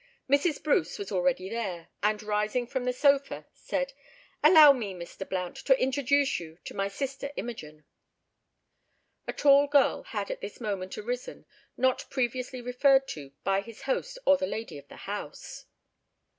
[0.27, 0.63] Mrs.
[0.63, 3.93] Bruce was already there, and, rising from a sofa, said—
[4.43, 5.29] "Allow me, Mr.
[5.29, 7.85] Blount, to introduce you to my sister Imogen."
[9.27, 11.45] A tall girl had at this moment arisen,
[11.77, 15.67] not previously referred to by his host or the lady of the house.